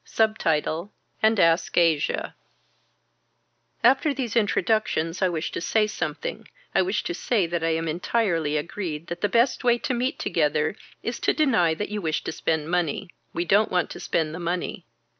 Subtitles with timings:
[0.03, 2.33] [Sub title And Ask Asia]
[3.83, 7.87] After these introductions I wish to say something I wish to say that I am
[7.87, 12.23] entirely agreed that the best way to meet together is to deny that you wish
[12.23, 13.11] to spend money.
[13.31, 14.87] We don't want to spend the money.